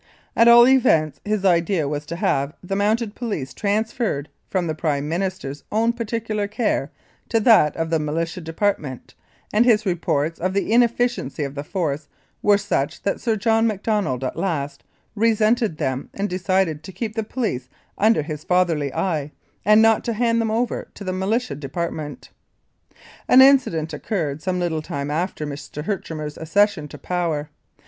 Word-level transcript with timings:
At 0.35 0.47
all 0.47 0.67
events, 0.67 1.19
his 1.23 1.45
idea 1.45 1.87
was 1.87 2.07
to 2.07 2.15
have 2.15 2.55
the 2.63 2.75
Mounted 2.75 3.13
Police 3.13 3.53
transferred 3.53 4.29
from 4.49 4.65
the 4.65 4.73
Prime 4.73 5.07
Minister's 5.07 5.63
own 5.71 5.93
particular 5.93 6.47
care 6.47 6.89
to 7.29 7.39
that 7.41 7.77
of 7.77 7.91
the 7.91 7.99
Militia 7.99 8.41
Department, 8.41 9.13
and 9.53 9.63
his 9.63 9.85
reports 9.85 10.39
of 10.39 10.53
the 10.55 10.73
inefficiency 10.73 11.43
of 11.43 11.53
the 11.53 11.63
Force 11.63 12.07
were 12.41 12.57
such 12.57 13.03
that 13.03 13.21
Sir 13.21 13.35
John 13.35 13.67
Macdonald 13.67 14.23
at 14.23 14.35
last 14.35 14.83
resented 15.13 15.77
them 15.77 16.09
and 16.15 16.27
de 16.27 16.39
cided 16.39 16.81
to 16.81 16.91
keep 16.91 17.13
the 17.13 17.21
police 17.21 17.69
under 17.95 18.23
his 18.23 18.43
fatherly 18.43 18.91
eye, 18.95 19.29
and 19.63 19.83
not 19.83 20.03
to 20.05 20.13
hand 20.13 20.41
them 20.41 20.49
over 20.49 20.87
to 20.95 21.03
the 21.03 21.13
Militia 21.13 21.53
Department. 21.53 22.31
An 23.27 23.39
incident 23.39 23.93
occurred 23.93 24.41
some 24.41 24.57
little 24.59 24.81
time 24.81 25.11
after 25.11 25.45
Mr. 25.45 25.83
Herchmer's 25.85 26.37
accession 26.39 26.87
to 26.87 26.97
power. 26.97 27.49